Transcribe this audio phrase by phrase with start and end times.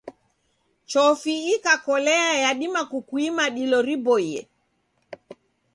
[0.89, 4.39] Chofi ikakolea yadima kukuima dilo riboie.